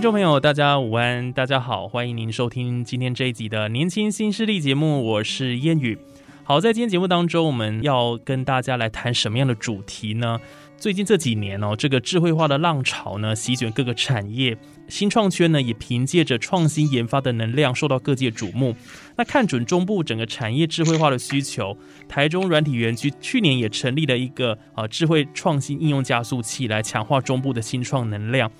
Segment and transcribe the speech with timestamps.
[0.00, 5.98] 听众朋友，大家午安，大家好，欢迎您收听今天这一集的《年轻新势力》节目，我是烟雨。
[6.42, 10.40] 好，在今天节目当中，我们要跟大家来谈什么样的主题呢？
[10.78, 14.56] 最近这几年哦，这个智慧化的浪潮呢，席卷各个产业，
[14.88, 18.74] 新创圈呢也凭借着创新研发的能量，受到各界瞩目。
[19.18, 21.76] 那看准中部整个产业智慧化的需求，
[22.08, 28.50] 台中软体园区去年也成立了一个啊智慧创新应用加速器，来强化中部的新创能量。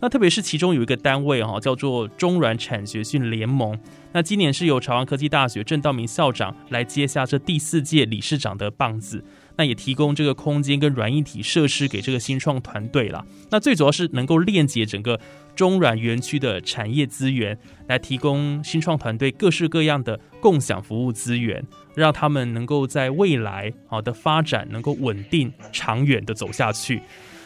[0.00, 3.78] 那特别是其中有一个单位哈，叫做中软产学训联盟。
[4.12, 9.22] 那今年是由朝阳科技大学郑道明校长来接下这第四届理事长的棒子。
[9.56, 13.22] 那也提供这个空间跟软硬体设施给这个新创团队啦。
[13.50, 15.20] 那最主要是能够链接整个
[15.54, 21.62] 中软园区的产业资源，来提供新创团队各式各样的共享服务资源，
[21.94, 27.02] 让他们能够在未来好的发展能够稳定长远的走下去。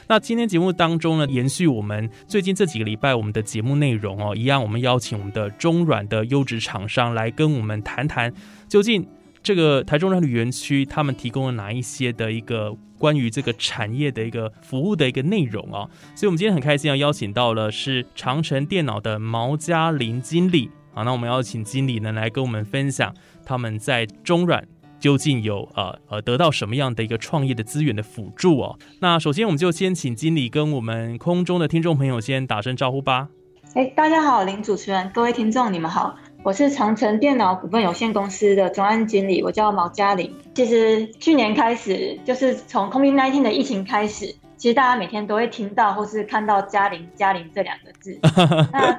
[0.08, 8.32] 那今天节目当中呢，延续我们最近这几个礼拜我们的节目内容哦，一样我们邀请我们的中软的优质厂商来跟我们谈谈，
[8.68, 9.06] 究竟
[9.42, 15.88] 这个台中软旅园区他们提供了哪一些的一个关于这个产业的一个服务的一个内容啊？
[16.14, 23.14] 所以，我们今天很开心要邀请到了是长城电脑的毛嘉林经理好，那我们邀请经理呢来跟我们分享
[23.44, 24.66] 他们在中软。
[25.04, 28.78] 究竟有呃呃得到什么样的一个创业的资源的辅助哦？
[29.00, 33.28] 那首先我们就先请经理跟我们空中的听众朋友先打声招呼吧。
[33.74, 40.32] 哎，大家好，林主持人，各位听众，你们好，我是长城电脑股份有限公司的专案经理，我叫毛嘉玲。
[40.54, 44.34] 其实去年开始，就是从 COVID-19 的疫情开始。
[44.64, 48.18] 其实大家每天都会听到或是看到“嘉玲”“嘉玲”这两个字。
[48.72, 48.98] 那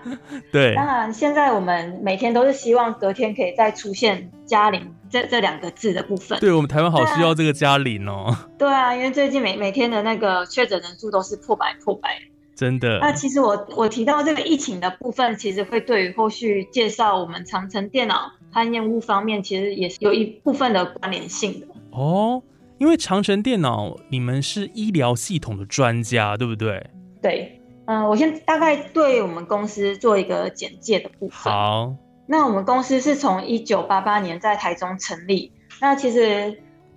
[0.51, 6.39] 对，当然现在我们每天都是希望隔天可以再出现“嘉玲”这这两个字的部分。
[6.39, 8.37] 对我们台湾好需要这个“嘉玲”哦。
[8.59, 12.09] 对啊，因为最近每每天的那个确诊人数都是破百破百。
[12.55, 12.99] 真的。
[12.99, 21.65] 那其实我我提到这个疫情的部分，其实会对于后续介绍我们长城电脑和业务方面，其实也是有一部分的关联性的。
[21.89, 22.43] 哦。
[22.77, 26.85] 因为长城电脑，你们是医疗系统的专家，对不对？
[27.21, 31.53] 对，嗯，我先大概对我们公司做一个简介的部分。
[31.53, 31.95] 好，
[32.27, 35.51] 那我们公司是从一九八八年在台中成立。
[35.79, 36.49] 那其实，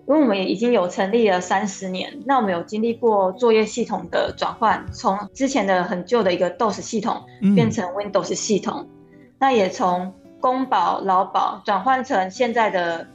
[0.06, 7.22] 因为我们也已经有成立了三十年，那我们有经历过作业系统的转换，从之前的很旧的一个 DOS 系统
[7.54, 8.88] 变成 Windows 系统，
[9.38, 13.06] 那也从公保、劳保转换成现在的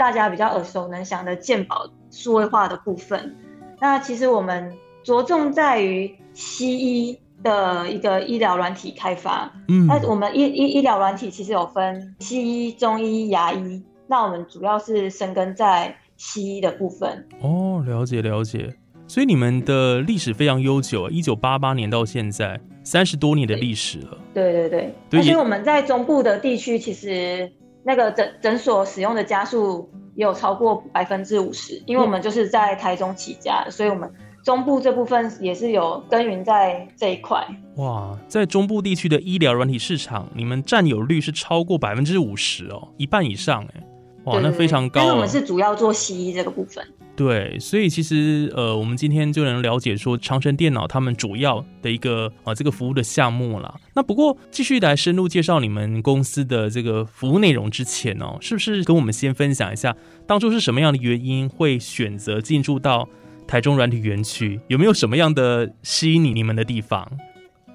[0.00, 1.86] 大家比较耳熟能详的鉴宝。
[2.10, 3.36] 数位化的部分，
[3.80, 4.74] 那其实我们
[5.04, 9.48] 着重在于西医的一个医疗软体开发。
[9.68, 17.24] 嗯，那我们医医医疗软体其实有分西医、中医、牙医，那我们主要是深耕在西医的部分。
[17.40, 18.74] 哦，了解了解。
[19.06, 24.18] 所以你们的历史非常悠久，一九八八年到现在三十多年的历史了。
[24.34, 27.52] 对对对，而且我们在中部的地区，其实
[27.84, 29.90] 那个诊诊所使用的加速。
[30.16, 34.12] 有超过百分之五十，因为我们就是在台中起家的，所以我们
[34.44, 37.42] 中部这部分也是有耕耘在这一块。
[37.76, 43.82] 哇，在中部地区的医疗软体市场，你们占有率是超过百分之五十哦，一半以上哎，
[44.24, 45.00] 哇，那非常高。
[45.00, 46.86] 但是我们是主要做西医这个部分。
[47.16, 53.78] 对，所以其实呃，我们今天就能了解说长城电脑他们主要的一个啊这个服务的项目了。
[53.94, 59.94] 那不过继续来深入介绍你们公司的这个服务内容之前哦，是不是跟我们先分享一下
[60.26, 63.06] 当初是什么样的原因会选择进驻到
[63.46, 64.58] 台中软体园区？
[64.68, 67.06] 有没有什么样的吸引你你们的地方？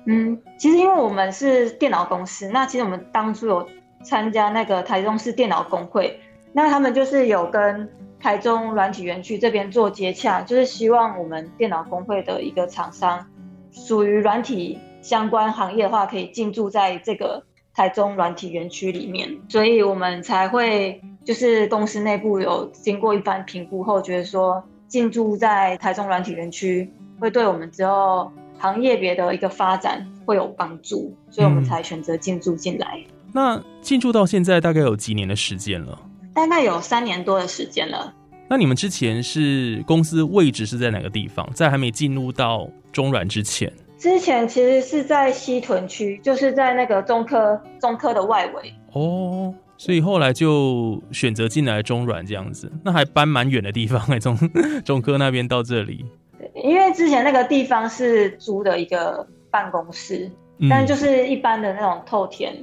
[0.07, 3.69] 嗯，其实因为我们是电脑公司，那其实我们当初有
[4.03, 6.19] 参加那个台中市电脑工会，
[6.55, 7.87] 那他们就是有跟。
[8.17, 13.23] 台中软体园区这边做接洽，就是希望我们电脑工会的一个厂商，
[13.71, 24.63] 属于软体相关行业的话，可以进驻在这个台中软体园区里面，所以我们才会就是公司内部有经过一番评估后，觉得说。
[24.87, 33.03] 进驻在台中软体园区，会对我们之后行业别的一个发展会有帮助，所以我们才选择进驻进来。
[33.33, 35.99] 那进驻到现在大概有几年的时间了？
[36.35, 38.13] 大概有三年多的时间了。
[38.47, 41.49] 那你们之前是公司位置是在哪个地方？
[41.53, 48.71] 在还没进入到中软之前，之前其实是在西屯区，就是在那个中科中科的外围。
[48.91, 54.37] 哦，所以后来就选择进来中软这样子，那还搬蛮远的地方哎，从
[54.85, 56.05] 中科那边到这里。
[56.37, 60.29] 对，因为之前那个地方是租的一个办公室，
[60.69, 62.53] 但就是一般的那种透天，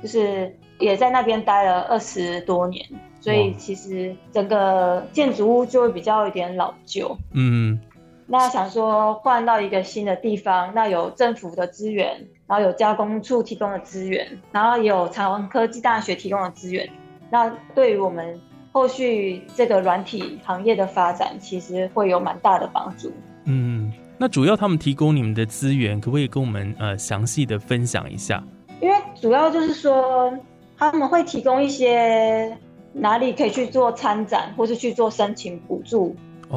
[0.00, 2.86] 就是也在那边待了二十多年。
[3.22, 7.78] 所以其实整个建筑物就会比较有点老旧，嗯，
[8.26, 16.90] 那想说换到一个新的地方，那有政府的资源，然后有加工处提供的资源，然后有长文科技大学提供的资源，
[17.30, 18.40] 那对于我们
[18.72, 23.12] 后续这个软体行业的发展，其实会有蛮大的帮助。
[23.44, 28.42] 嗯，那主要他们提供你们的资源，可不可以跟我们呃详细的分享一下？
[28.80, 30.36] 因为主要就是说
[30.76, 32.58] 他们会提供一些。
[32.92, 36.14] 哪里可以去做参展，或是去做申请补助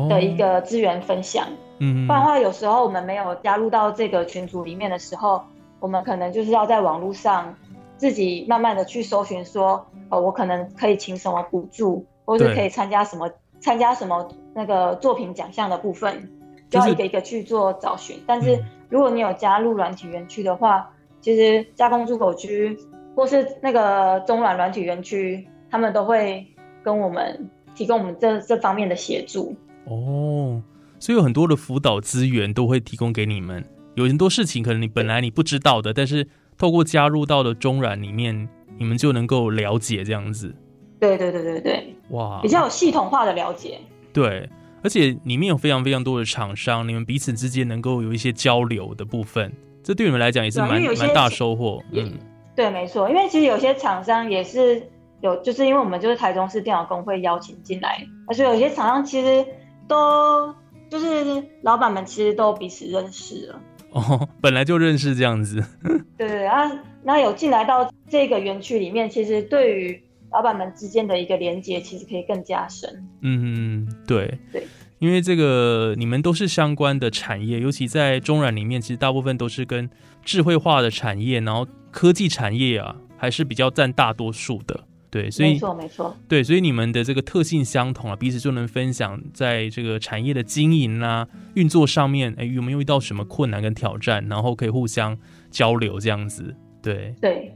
[0.10, 1.48] 的一个资源分享？
[1.80, 5.42] 嗯，不然的话，有时候我们没有加入到这个群组里面的时候，
[5.80, 7.56] 我们可能就是要在网络上
[7.98, 13.30] 自己慢慢的去搜寻，说，呃，我可能可以请什么补助，或是可以参加什么
[13.60, 16.30] 参加什么那个作品奖项的部分，
[16.70, 18.22] 就要一个一个去做找寻。
[18.28, 20.90] 但是如果你有加入软体园区的话，
[21.22, 22.78] 其实加工出口区
[23.16, 25.48] 或是那个中软软体园区。
[25.76, 26.48] 他们都会
[26.82, 30.64] 跟我们提供我们这这方面的协助哦，
[31.02, 33.62] 所以有很多的辅导资源都会提供给你们。
[33.96, 36.26] 有很多事情可能你本来你不知道的，但是
[36.58, 40.56] 透过加入到的中软里面，你们就能够了解这样子。
[40.98, 43.78] 对对对对对，哇，比较有系统化的了解。
[44.14, 44.50] 对，
[44.82, 49.52] 而且里面有非常非常多的厂商，你们彼此之间能够有一些交流的部分，
[49.84, 51.84] 这对你们来讲也是蛮蛮大收获。
[51.92, 52.14] 嗯，
[52.56, 54.82] 对，没错，因为其实有些厂商也是。
[55.22, 59.46] 有，就是因为我们就是台中市电脑工会邀请进来，而且有些厂商其实
[59.88, 60.54] 都
[60.90, 63.62] 就是老板们其实都彼此认识了。
[63.92, 65.64] 哦，本来就认识这样子。
[66.18, 66.70] 对对啊，
[67.04, 73.08] 那有进来到这个园区里面，其实对于老板们之间的一个连接，其实可以更加深。
[73.22, 74.68] 嗯，对对，
[75.00, 79.90] 因为这个你们都是相关的产业，尤其在中软里面，其实大部分都是跟
[80.24, 84.84] 智慧化的产业，然后科技产业啊，还是比较占大多数的。
[85.16, 95.18] 对，所以没错没错，对，所以你们的这个特性相同啊，彼此就能分享在这个产业的经营啊、运作上面，哎，有没有遇到什么困难跟挑战，然后可以互相
[95.50, 96.54] 交流这样子。
[96.82, 97.56] 对对，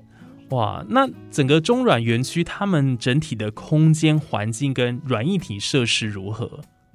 [0.52, 6.48] 哇，那整个中软园区他们整体的空间环境跟软硬体设施如何？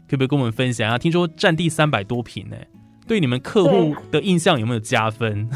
[0.09, 0.97] 可不可以跟我们分享啊？
[0.97, 2.57] 听说占地三百多平呢，
[3.07, 5.47] 对你们客户的印象有没有加分？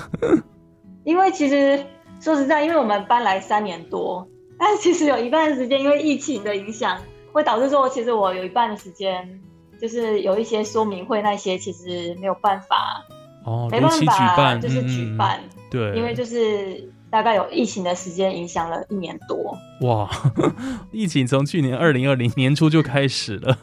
[1.05, 1.83] 因为其实
[2.21, 4.29] 说实在，因为我们搬来三年多。
[4.61, 7.01] 但其实有一半的时间，因为疫情的影响，
[7.33, 9.41] 会导致说，其实我有一半的时间，
[9.81, 13.05] 就是有一些说明会那些，其实没有办法，
[13.45, 15.41] 哦，没办法，就是举办，
[15.71, 19.57] 对，因为就是大概有疫情的时间影响了一年多。
[19.89, 20.11] 哇，
[20.91, 23.57] 疫情从去年二零二零年初就开始了。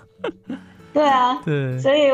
[0.94, 2.08] 对啊，对，所以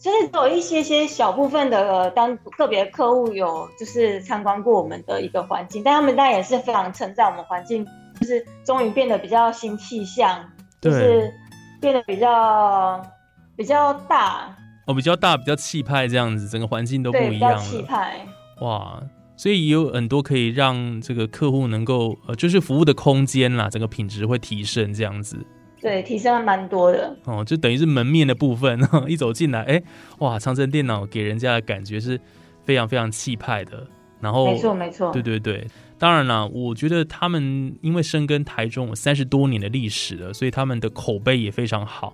[0.00, 7.84] 就是有一些些小部分的当个别客户有就是参观过我们的一个环境，但他们当然也是非常称赞我们环境。
[8.22, 10.38] 就是终于变得比较新气象，
[10.80, 11.28] 就是
[11.80, 13.04] 变得比较
[13.56, 17.58] 比较大哦，比较大，比较气派这样子，整个环境都不一样了。
[17.58, 18.24] 气派
[18.60, 19.02] 哇，
[19.36, 25.36] 所以也有很多可以让这个客户能够呃，就是服务的空间啦，整个品质会提升这样子。
[25.80, 29.82] 对，提升了蛮多的哦，就等于是门面的部分， 一走进来，哎，
[30.18, 32.20] 哇，长城电脑给人家的感觉是
[32.64, 33.84] 非常非常气派的。
[34.20, 35.66] 然后没错没错，对对对。
[36.02, 42.12] 当然了，我觉得他们因为深耕台中有三十多年的历史了，所以他们的口碑也非常好。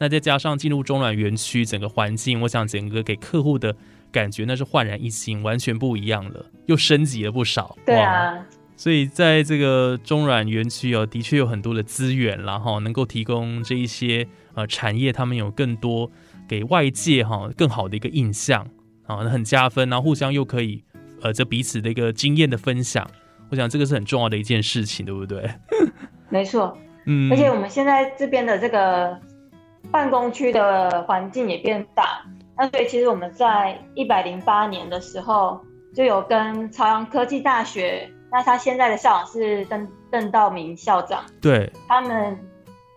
[0.00, 3.76] 那再加上进入中软园区，整个环境，我想整个给客户的
[4.10, 7.78] 感觉那是焕然一新，完全不一样了，又升级了不少。
[7.86, 8.44] 对啊，
[8.76, 16.10] 所以在这个中软园区哦，的确有很多的资源然后能够提供这一些呃产业，他们有更多
[16.48, 18.66] 给外界哈更好的一个印象
[19.06, 20.82] 啊，很加分，然后互相又可以
[21.20, 23.08] 呃这彼此的一个经验的分享。
[23.50, 25.48] 我想这个是很重要的一件事情，对不对？
[26.28, 26.76] 没错，
[27.06, 29.18] 嗯，而且我们现在这边的这个
[29.90, 32.22] 办公区的环境也变大，
[32.56, 35.58] 那所以其实我们在一百零八年的时候
[35.94, 42.38] 就有跟朝阳科技大学，那他现在的校长是邓邓道明校长，对，他们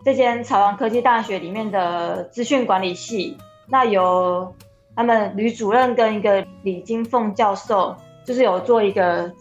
[0.04, 4.54] 这间朝阳科技大学里面的资讯管理系，那由
[4.94, 9.32] 他们吕主任跟一个李金凤教授，就是有做一个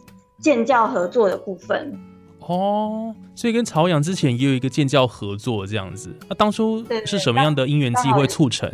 [0.42, 1.98] 建教合作的部分。
[2.40, 6.14] 哦，所以跟朝阳之前也有一个建教合作这样子。
[6.28, 8.70] 那当初是什么样的因缘机会促成？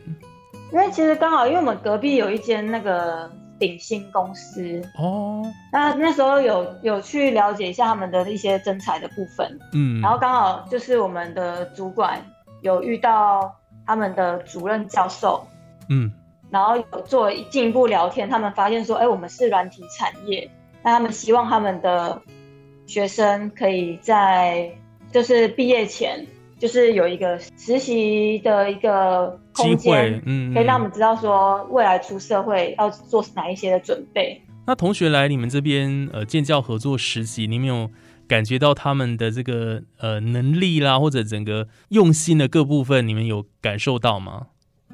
[0.71, 12.21] 因为其实刚好，因为我们隔壁有一间那个鼎新公司，哦，那那时候有有去了解一下他们的一些征才的部分，嗯，然后刚好就是我们的主管
[12.61, 13.53] 有遇到
[13.85, 15.45] 他们的主任教授，
[15.89, 16.11] 嗯，
[16.49, 20.49] 然后有做进一步聊天，他们发现说，哎，我们是软体产业，
[20.87, 22.21] 那他们希望他们的
[22.85, 24.71] 学生可以在
[25.11, 26.25] 就是毕业前，
[26.57, 34.41] 就是有一个实习的一个机空间会，，嗯，可以让我嗯们知道说未来出社会要做哪一些的准备。
[34.65, 37.89] 那同学来你们这边呃建教合作实习，你们有
[38.25, 44.47] 感觉到他们的这个呃能力啦，或者整个用心的各部分，你们有感受到吗？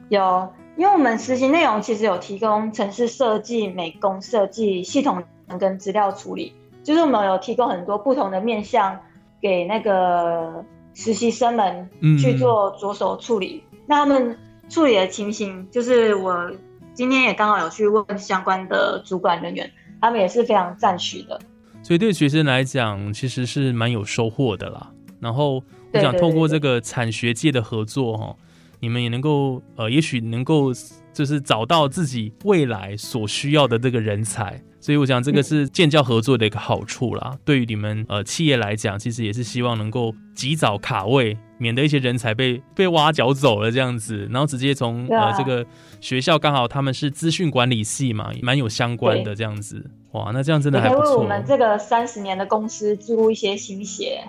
[0.10, 5.24] 有，因为我们实习内容其实有提供城市设计、美工设计、系统
[5.60, 9.00] 跟资料处理，就是我们有提供很多不同的面向
[9.42, 13.64] 给那个实习生们嗯去做着手处理。
[13.86, 14.38] 那他们
[14.70, 16.52] 处理的情形，就是我
[16.94, 19.70] 今天也刚好有去问相关的主管人员，
[20.00, 21.40] 他们也是非常赞许的。
[21.82, 24.90] 所以对学生来讲，其实是蛮有收获的啦。
[25.20, 28.36] 然后我想透过这个产学界的合作哈，
[28.80, 30.72] 你们也能够呃，也许能够
[31.14, 34.62] 就是找到自己未来所需要的这个人才。
[34.80, 37.38] 所以我想这个是建教合作的一个好处啦。
[37.46, 45.66] 对于你们呃企业来讲，其实也是希望能够及早卡位，免得一些人才被被挖角走了这样子，然后直接从、呃这个
[46.02, 49.90] 学校刚好他们是资讯管理系嘛，蛮有相关的这样子。
[50.12, 51.24] 哇，那这样真的也可以为我。
[51.24, 54.22] 们这个三十年的公司注入一些新血。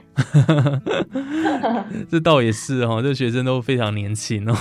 [2.09, 4.55] 这倒也是哈，这学生都非常年轻哦，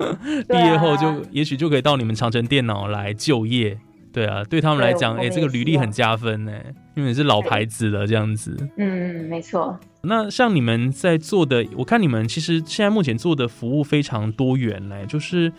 [0.46, 3.78] 毕业后就也许就可以到你们长城电脑来就业。
[4.12, 6.52] 对啊，对他们来讲，哎、这个履历很加分呢，
[6.94, 8.56] 因为你是老牌子了这样子。
[8.76, 9.78] 嗯，没错。
[10.02, 15.52] 那像你们在做的，我看你们其实现在目前做的服务非常多元嘞，就是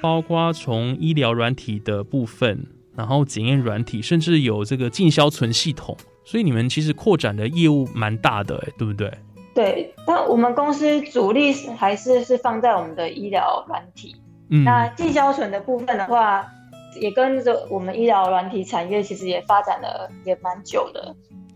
[0.00, 9.12] 包括从医疗软体的部分，然后检验软体，甚至有这个进销存系统，所以你们其实扩展的业务蛮大的，哎，对不对？
[9.54, 14.16] 对，但我们公司主力还是是放在我们的医疗软体。
[14.50, 16.44] 嗯，那进销存的部分的话，
[17.00, 21.14] 也跟着我们医疗软体产业其实也发展了也蛮久的。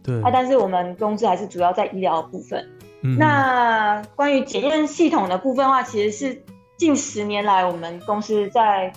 [0.08, 2.66] 对，啊，但是我们公司还是主要在医疗部分。
[3.02, 6.42] 嗯那关于检验系统的部分的话，其实是
[6.78, 8.90] 近十年来我们公司在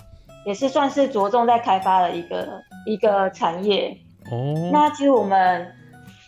[0.46, 2.48] 也是算是着重在开发的一个
[2.86, 3.96] 一个产业。
[4.30, 5.70] 哦，那其实我们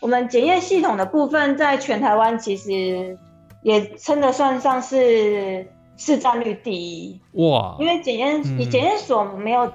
[0.01, 3.19] 我们检验系统的部分，在全台湾其实
[3.63, 8.61] 也称得算上是市占率第一，哇，因为检验嗯。
[8.61, 9.73] 以检验所没有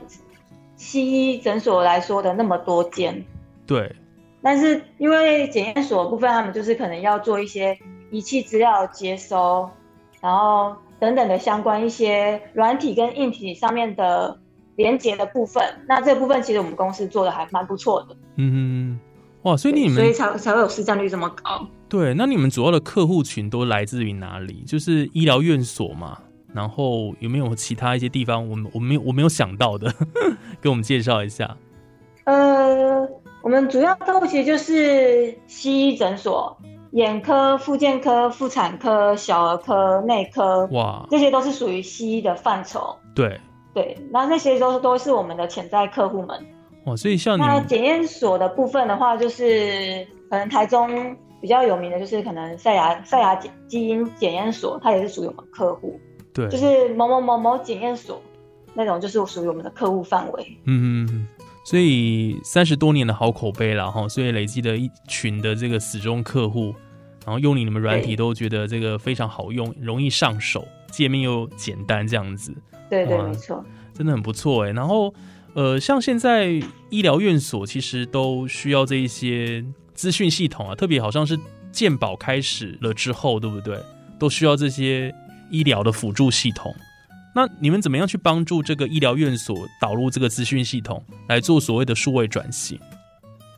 [0.77, 3.25] 西医诊所来说的那么多间，
[3.65, 3.93] 对，
[4.41, 7.77] 但是因为检验所的部分，他们就是可能要做一些
[8.11, 9.69] 仪器资料接收，
[10.21, 14.39] 然后等等的相关一些软体跟硬体上面的
[14.75, 15.63] 连接的部分。
[15.87, 18.99] 那这部分其实我们公司做的还蛮不错的，嗯嗯，
[19.43, 21.67] 哇，所以你们所以才才会有市占率这么高。
[21.89, 24.63] 对，那你们主要的客户群都来自于哪里？
[24.65, 26.17] 就是医疗院所嘛，
[26.53, 29.93] 然后有没有其他一些地方我们我没有我没有想到的，
[30.61, 31.57] 给我们介绍一下。
[32.25, 33.07] 呃，
[33.41, 36.57] 我们主要客户其实就是西医诊所、
[36.91, 42.95] 眼科、复健科、妇产科、小儿科、内科，哇，这些都是属于西医的范畴。
[43.15, 43.39] 对，
[43.73, 46.45] 对，那那些都是都是我们的潜在客户们。
[46.85, 55.97] 哇，所以像你那检验所的部分的话，就是可能台中比较有名的，就是可能赛牙赛牙基基因检验所，它也是属于我们客户，
[56.33, 58.21] 对，就是某某某某检验所
[58.73, 60.57] 那种，就是属于我们的客户范围。
[60.65, 61.27] 嗯，嗯嗯
[61.63, 66.73] 所以三十多年的好口碑了哈，所以累积的一群的这个死忠客户，
[67.25, 72.51] 然后用你们软体都觉得这个非常好用，容易上手，界面又简单，这样子。
[72.89, 73.63] 对对，没错。
[73.93, 74.71] 真的很不错哎。
[74.71, 75.13] 然后，
[75.53, 76.47] 呃，像现在
[76.89, 79.63] 医疗院所其实都需要这一些
[79.93, 81.37] 资讯系统啊，特别好像是
[81.71, 83.77] 健保开始了之后，对不对？
[84.17, 85.13] 都需要这些
[85.51, 86.73] 医疗的辅助系统。
[87.35, 92.79] 那你们怎么样去帮助这个医疗院所导入这个资讯系统，来做所谓的数位转型？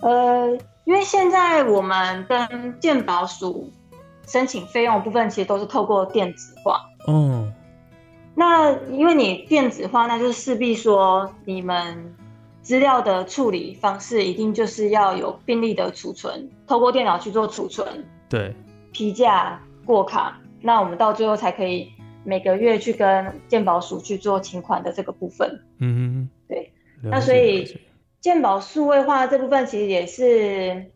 [0.02, 0.50] 呃，
[0.84, 3.72] 因为现在我们跟健保署
[4.28, 6.82] 申请费用部分，其实都是透过电子化。
[7.08, 7.48] 哦，
[8.36, 12.14] 那因为你电子化，那就是势必说你们
[12.62, 18.54] 资料的处理方式一定就是要有病历的储存，透过电脑去做储存、对，
[18.92, 20.38] 批价、过卡。
[20.62, 21.92] 那我们到最后才可以
[22.24, 25.64] 每个月去跟鉴保署去做请款的这个部分。
[25.80, 26.74] 嗯嗯，对。
[27.04, 27.82] 了那所以解了解
[28.20, 30.92] 健保数位化这部分其实也是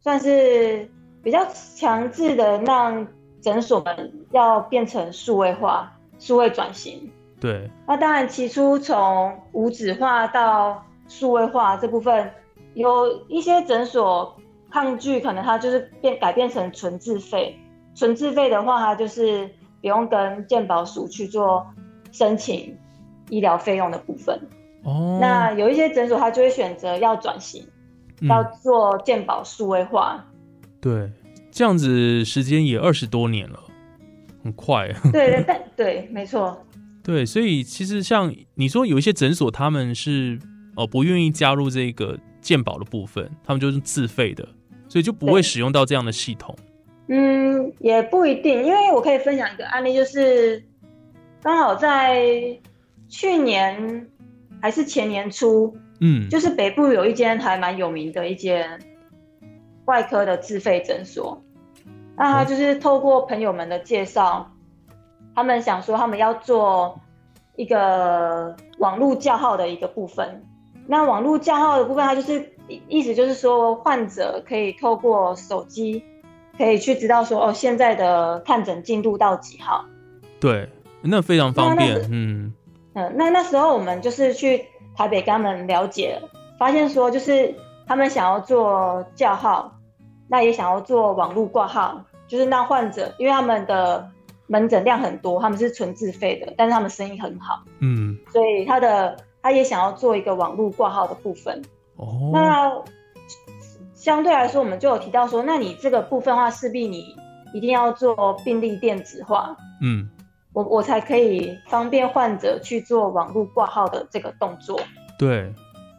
[0.00, 0.90] 算是
[1.22, 3.06] 比较强制的，让
[3.40, 7.10] 诊所们要变成数位化、数位转型。
[7.40, 12.30] 对，那当然，起初从无纸化到数位化这部分，
[12.72, 14.34] 有一些诊所
[14.70, 17.58] 抗拒，可能它就是变改变成纯自费。
[17.94, 19.50] 纯自费的话，它就是
[19.84, 21.66] 不用跟健保署去做
[22.10, 22.74] 申请
[23.28, 24.34] 医疗费用的部分。
[24.82, 27.62] 哦，那有一些诊所，他就会选择要转型，
[28.22, 30.24] 嗯要做健保数位化。
[30.80, 31.12] 对，
[31.50, 33.60] 这样子时间也二十多年了，
[34.42, 34.90] 很快。
[35.12, 36.64] 对，但对，没错，
[37.02, 40.38] 对，所以其实像你说有一些诊所，他们是
[40.76, 44.48] 哦不愿意加入这个健保的部分，他们就是自费的，
[44.88, 46.56] 所以就不会使用到这样的系统。
[47.08, 50.64] 嗯，也不一定，因为我可以分享一个案例，就是
[51.42, 52.58] 刚好在
[53.08, 54.08] 去年
[54.62, 58.80] 还是前年初，嗯，就是北部有一间还蛮有名的一间
[59.84, 61.42] 外科的自费诊所，
[62.16, 64.50] 那他就是透过朋友们的介绍，
[65.34, 66.98] 他们想说他们要做
[67.56, 70.42] 一个网络叫号的一个部分。
[70.86, 76.04] 那网络叫号的部分，它就是意意思就是说，患者可以透过手机，
[76.56, 79.84] 可以去知道说，哦，现在的看诊进度到几号。
[80.40, 80.68] 对，
[81.02, 82.00] 那非常方便。
[82.10, 82.52] 嗯
[82.94, 84.64] 嗯，那那时候我们就是去
[84.96, 86.20] 台北跟他们了解，
[86.58, 87.54] 发现说就是
[87.86, 89.72] 他们想要做叫号，
[90.28, 94.08] 那也想要做网络挂号，就是让患者，因为他们的
[94.46, 101.60] 门诊量很多，他们是纯自费的，但是他们生意很好，嗯，所以他的他也想要做一个网络挂号的部分。
[101.96, 102.70] 哦，那
[104.04, 107.16] 相对来说，我们就有提到说，那你这个部分的话，势必你
[107.54, 110.06] 一定要做病历电子化，嗯，
[110.52, 114.78] 我我才可以方便患者去做网络挂号的这个动作。
[115.18, 115.50] 对，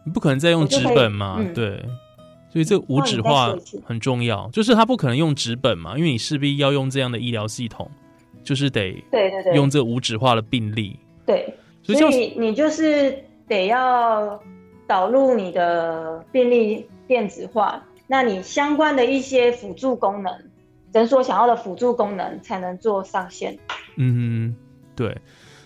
[0.06, 1.84] 你不可能再用纸本嘛，嗯对。
[2.52, 7.90] 所以这无纸那化很重要，就是他不可能用纸本嘛，因为你势必要用这样的医疗系统，
[8.44, 10.98] 就是得对对对，用这无纸化的病历。
[11.26, 14.40] 对，所以像所以你就是得要
[14.86, 20.32] 导入你的病历电子化，那你相关的一些辅助功能，
[20.94, 23.58] 诊所想要的辅助功能才能做上线。
[23.98, 24.56] 嗯，
[24.96, 25.18] 对，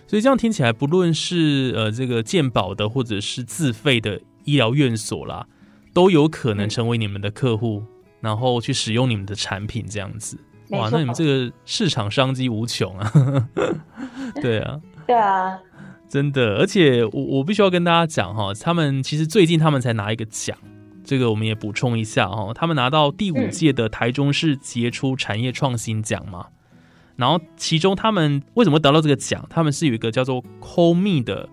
[0.06, 5.46] 所以这样听起来，不论是呃这个健保的或者是自费的医疗院所啦，
[5.92, 7.82] 都有可能嗯成为你们的客户，
[8.20, 10.38] 然后去使用你们的产品这样子。
[10.70, 13.12] 哇，那你们这个市场商机无穷啊！
[14.40, 15.58] 对啊，对啊，
[16.08, 20.56] 真的，而且我我必须要跟大家讲哈，他们其实最近他们才拿一个奖，
[21.10, 26.46] 这个我们也补充一下哦，他们拿到第五嗯届的台中市杰出产业创新奖嘛，
[27.16, 29.44] 然后其中他们为什么得到这个奖？
[29.50, 31.48] 他们是有一个叫做 Call Me 的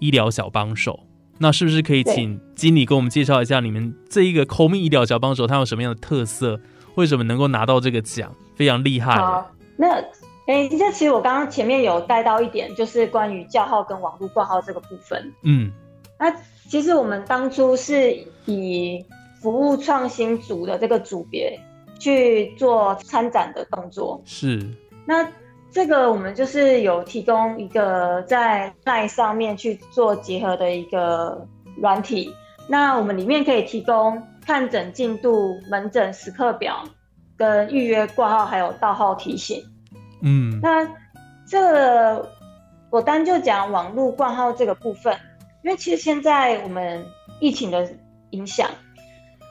[0.00, 0.98] 医疗小帮手，
[1.38, 6.60] 那是不是可以请经理给我们介绍一下你们这一个 Call Me 医疗小帮手它有什么样的特色？
[6.96, 8.34] 为什么能够拿到这个奖？
[8.56, 10.02] 非常厉害耶，好，那
[10.48, 15.32] 诶，这其实我刚刚前面有带到一点，就是关于叫号跟网络挂号这个部分。
[15.44, 15.70] 嗯
[16.18, 16.34] 那
[16.68, 18.12] 其实我们当初是
[18.46, 19.04] 以
[19.40, 21.58] 服务创新组的这个组别
[21.98, 24.20] 去做参展的动作。
[24.24, 24.60] 是，
[25.06, 25.26] 那
[25.70, 32.34] 这个我们就是有提供一个在 LINE 上面去做结合的一个软体。
[32.66, 36.84] 那我们里面可以提供看诊进度、门诊时刻表、
[37.36, 39.62] 跟预约挂号，还有到号提醒。
[40.20, 40.86] 嗯那
[41.46, 42.28] 这个
[42.90, 45.16] 我单就讲网络挂号这个部分，
[45.62, 47.04] 因为其实现在我们
[47.40, 47.88] 疫情的
[48.30, 48.70] 影响，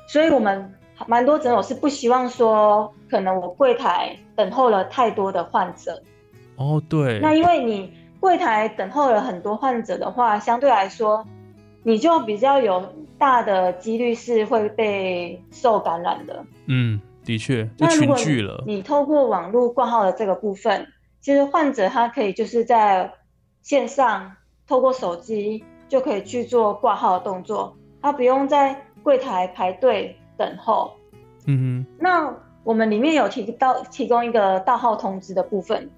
[0.07, 0.73] 所以我们
[1.05, 6.01] 蛮多诊所是不希望说，可能我柜台等候了太多的患者。
[6.55, 11.23] 哦对，那因为你柜台等候了很多患者的话，相对来说，
[11.83, 12.83] 你就比较有
[13.17, 16.43] 大的几率是会被受感染的。
[16.65, 18.63] 嗯，的确，那如果聚了。
[18.65, 20.87] 你透过网络挂号的这个部分，
[21.21, 23.13] 其实患者他可以就是在
[23.61, 24.31] 线上
[24.67, 30.93] 透过手机就可以去做挂号的动作，他不用在柜台排队等候。
[31.45, 35.89] 嗯哼那我们里面有提到提供一个盗号通知的部分。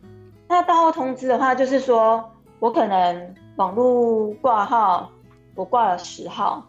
[0.47, 5.09] 那盗号通知的话，就是说我可能网络挂号，
[5.55, 6.67] 我挂了十号，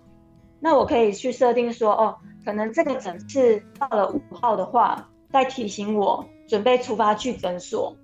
[0.59, 7.95] 那我可以去设定说，哦，可能这个诊次到了五号的话，再提醒我准备出发去诊所。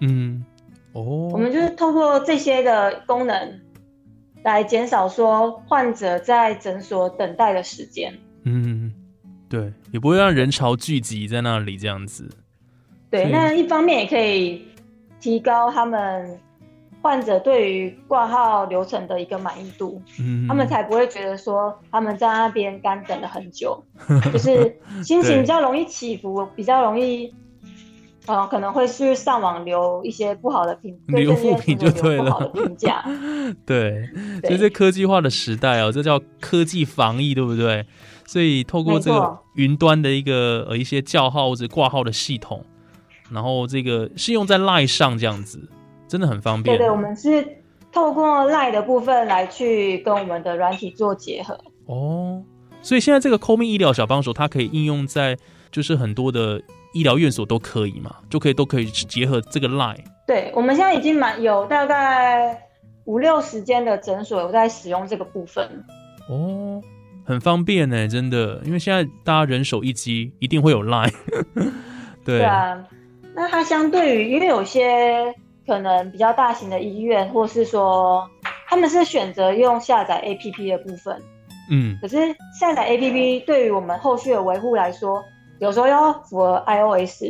[0.00, 0.44] 嗯，
[0.92, 3.60] 哦，我们就是透过这些的功能，
[4.42, 8.12] 来减少说患者在诊所等待的时间。
[8.44, 8.92] 嗯，
[9.48, 12.28] 对，也不会让人潮聚集在那里这样子。
[13.10, 14.66] 对，那一方面也可以
[15.20, 16.38] 提高他们
[17.00, 23.82] 患者对于挂号流程的一个满意度，嗯他们才不会觉得说他们在那边干等了很久，
[24.32, 27.32] 就是心情比较容易起伏，比较容易。
[28.26, 33.02] 呃，可能会去上网留一些不好的评，对留负评就对了评价。
[33.66, 34.08] 对，
[34.40, 37.84] 对所以在科技化的时代哦，这叫科技防疫，对不对？
[38.24, 42.64] 所以透过这个云端的一个呃一些叫号或者挂号的系统，
[43.30, 45.68] 然后这个是用在 Line 上这样子，
[46.06, 46.78] 真的很方便。
[46.78, 47.46] 对对，我们是
[47.90, 51.58] 透过 Line 的部分来去跟我们的软体做结合。
[51.86, 52.42] 哦，
[52.80, 55.36] 所以现在这个 c o m i 医疗小帮手，它可以应用在
[55.70, 60.04] 就是很多的医疗院所都可以嘛，就可以都可以结合这个 Line。
[60.26, 62.68] 对，我们现在已经蛮有大概
[63.04, 65.68] 五六十间的诊所有在使用这个部分。
[66.28, 66.80] 哦，
[67.24, 71.12] 很方便呢，真的，因为现在大家人手一机，一定会有 Line。
[72.24, 72.86] 对对啊，
[73.34, 75.34] 那它相对于，因为有些
[75.66, 78.28] 可能比较大型的医院，或是说
[78.68, 81.20] 他们是选择用下载 APP 的部分，
[81.68, 82.16] 嗯，可是
[82.58, 85.22] 下载 APP 对于我们后续的维护来说，
[85.62, 87.22] 有时候要符合 iOS，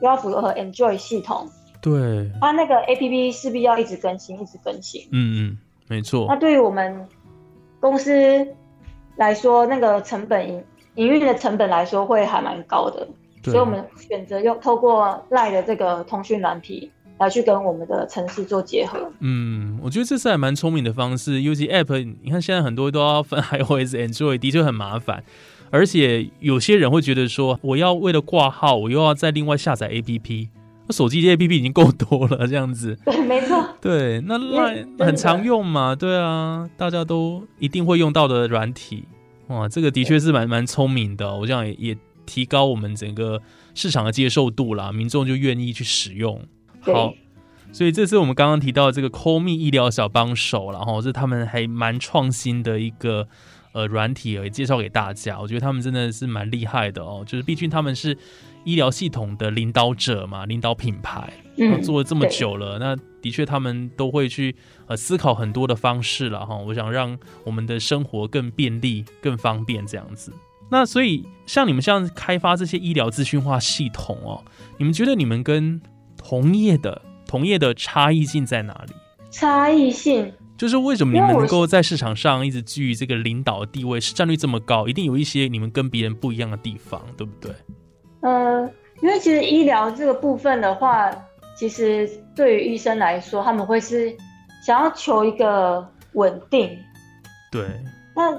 [0.00, 1.50] 又要符合 Android 系统，
[1.82, 5.02] 对，它那个 APP 势必要一直更新，一直更新。
[5.10, 7.04] 嗯嗯，没错那，对于我们
[7.80, 8.46] 公司
[9.16, 13.08] 来说，那个成本营营运的成本来说会还蛮高的，
[13.42, 19.10] 所以我们选择用透过赖的这个通讯软体来去跟我们的城市做结合。
[19.18, 21.42] 嗯，我觉得这是还蛮聪明的方式。
[21.42, 25.24] 尤其 App，你看现在很多都要分 iOS、Android，的确很麻烦。
[25.70, 30.48] 而且有些人会觉得说，我要为了挂号，我又要再另外下载 APP，
[30.86, 32.98] 那手机的 APP 已经够多了，这样子。
[33.06, 39.04] 对，没错，对，那因为 Line 很常用嘛，对啊，大家都一定会用到的软体。
[39.46, 43.40] 哇，这个的确是蛮蛮聪明的哦、我想也也提高我们整个
[43.74, 46.40] 市场的接受度啦，民众就愿意去使用。
[46.80, 47.12] 好，
[47.72, 53.26] 所以这是我们刚刚提到的这个 Call Me 医疗小帮手，然后是他们还蛮创新的一个
[53.72, 55.40] 呃软体，也介绍给大家。
[55.40, 58.16] 我觉得他们真的是蛮厉害的哦，就是毕竟他们是
[58.64, 61.32] 医疗系统的领导者嘛，领导品牌。
[61.56, 64.56] 嗯，做了这么久了，那的确他们都会去
[64.86, 66.56] 呃思考很多的方式了哈。
[66.56, 70.32] 我想让我们的生活更便利、更方便这样子。
[70.70, 74.42] 那所以像你们像开发这些医疗资讯化系统哦，
[74.78, 75.82] 你们觉得你们跟
[76.16, 78.94] 同业的同业的差异性在哪里？
[79.30, 87.50] 差异性，就是为什么你们能够在市场上一直居于这个领导的地位，市占率这么高，一定有一些你们跟别人不一样的地方，对不对？
[88.20, 88.70] 呃，
[89.00, 91.10] 因为其实医疗这个部分的话，
[91.56, 94.14] 其实对于医生来说，他们会是
[94.62, 96.76] 想要求一个稳定，
[97.50, 97.64] 对，
[98.14, 98.30] 那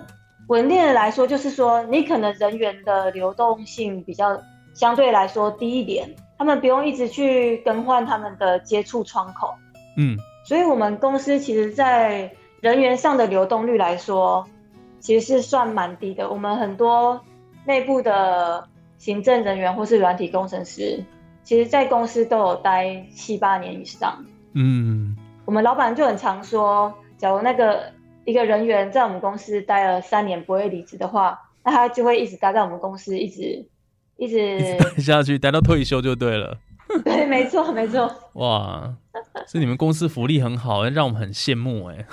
[0.47, 4.39] 稳定的来说，就是说你可能人员的流动性比较
[4.75, 6.07] 相对来说低一点，
[6.37, 9.55] 他们不用一直去更换他们的接触窗口，
[9.97, 14.45] 嗯，所以我们公司其实在人员上的流动率来说，
[14.99, 16.29] 其实是算蛮低的。
[16.29, 17.19] 我们很多
[17.65, 21.03] 内部的行政人员或是软体工程师，
[21.43, 24.23] 其实在公司都有待七八年以上。
[24.53, 27.91] 嗯，我们老板就很常说，假如那个
[28.25, 33.65] 一个人员在我们公司待了三年不会离职的话，那他就会一直待在我们公司，一直
[34.17, 36.57] 一直待下去，待到退休就对了。
[37.03, 38.11] 对，没错没错。
[38.33, 38.93] 哇，
[39.47, 42.05] 是你们公司福利很好，让我们很羡慕哎。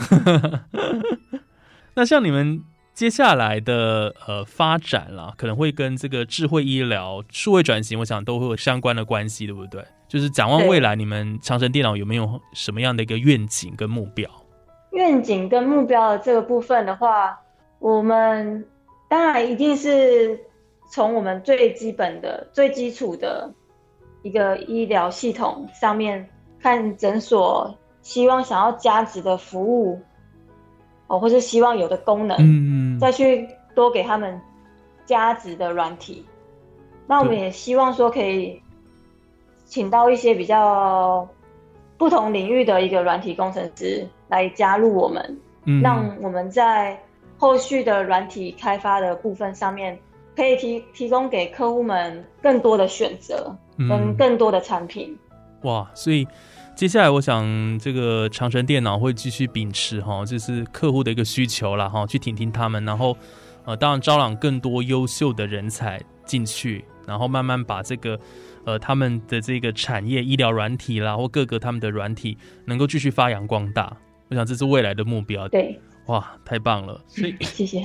[1.95, 2.63] 那像你们
[2.95, 9.85] 接下来的呃发展啦，可能会跟这个智慧医疗、数位转型，我想都会有相关的关系，对不对？
[10.09, 14.31] 就是展望未来，你们长城电脑有没有什么样的一个愿景跟目标？
[14.93, 17.39] 愿景跟目标的这个部分的话，
[17.79, 18.65] 我们
[19.09, 20.41] 当然一定是
[20.91, 23.53] 从我们最基本的、最基础的
[24.23, 26.29] 一个医疗系统上面
[26.61, 30.01] 看诊所希望想要加值的服务，
[31.07, 34.41] 哦，或是希望有的功能，嗯，再去多给他们
[35.05, 36.25] 加值的软体。
[37.07, 38.61] 那我们也希望说可以
[39.65, 41.27] 请到一些比较
[41.97, 45.81] 不同领域的一个软体工程师来加入我们，嗯。
[45.81, 46.99] 让我们在
[47.39, 49.99] 后续的软体开发的部分上面，
[50.35, 55.17] 可以提提供给客户们更多的选择跟嗯更多的产品。
[55.63, 56.27] 哇，所以
[56.77, 63.17] 接下来我想这个长城电脑会继续秉持哈，就是客户的一个需求啦哈，去听听他们，然后
[63.65, 68.19] 呃，当然招揽更多优秀的人才进去，然后慢慢把这个
[68.65, 73.97] 呃他们的这个产业医疗软体啦，或各个他们的软体能够继续发扬光大。
[74.31, 75.49] 我想这是未来的目标。
[75.49, 77.03] 对，哇，太棒了！
[77.09, 77.83] 所以 谢谢。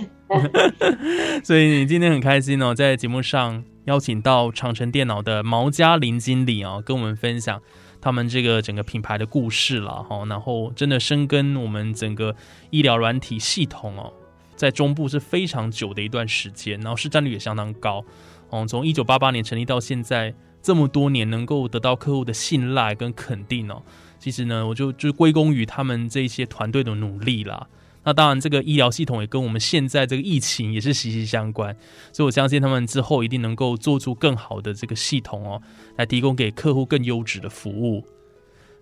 [1.44, 7.62] 所以你今天很开心哦，在节目上邀请到长城电脑的毛嘉林经理啊，跟我们分享
[8.00, 10.24] 他们这个整个品牌的故事了哈。
[10.26, 12.36] 然后真的深耕我们整个
[12.70, 14.14] 医疗软体系统哦，
[14.56, 18.04] 在中部是非常久的一段时间，然后市占率也相当高。
[18.50, 23.82] 哦，从一九八八年成立到现在这么多年，能够得到客户的信赖跟肯定哦，
[24.18, 27.68] 其实呢，我就就归功于他们这些团队的努力啦。
[28.06, 31.76] 那当然，这个医疗系统也跟我们现在这个疫情也是息息相关，
[32.12, 35.62] 所以我相信他们之后一定能够做出更好的这个系统哦，
[35.98, 38.04] 来提供给客户更优质的服务。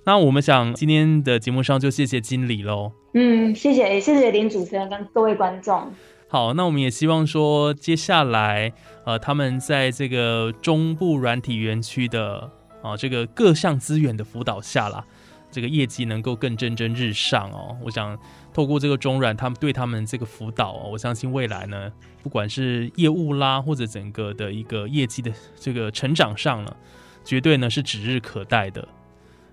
[0.03, 2.91] 那我们想今天的节目上就谢谢经理喽。
[3.13, 5.91] 嗯，谢谢，谢谢林主持人跟各位观众。
[6.27, 8.73] 好，那我们也希望说，接下来
[9.05, 12.49] 呃，他们在这个中部软体园区的
[12.81, 15.05] 啊这个各项资源的辅导下啦，
[15.51, 17.77] 这个业绩能够更蒸蒸日上哦。
[17.83, 18.17] 我想。
[18.53, 21.89] 透过这个中软，他们对他们这个辅导我相信未来呢，
[22.21, 26.75] 不管是业务啦，或者整个的一个业绩的这个成长上了，
[27.23, 28.85] 绝对呢是指日可待的。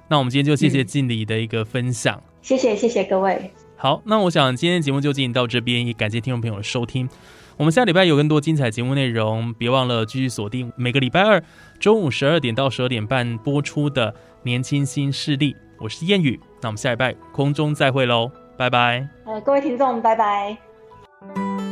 [0.09, 3.53] 那我们今天就谢谢经理的一个分享，谢谢谢谢各位。
[3.77, 7.09] 好，那我想今天节目就进行到这边，也感谢听众朋友的收听。
[7.57, 11.41] 我们下礼拜有更多精彩节目内容，别忘了继续锁定每个礼拜二
[11.79, 14.11] 中午十二点到十二点半播出的
[14.43, 16.39] 《年轻新势力》，我是燕语。
[16.61, 18.31] 那我们下一拜空中再会喽。
[18.57, 19.09] 拜拜。
[19.25, 21.68] 呃，各位听众，拜拜。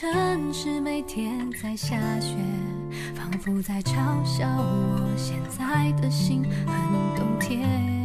[0.00, 2.34] 城市每天在下雪，
[3.14, 6.74] 仿佛在嘲笑我现在的心很
[7.16, 7.99] 冬天。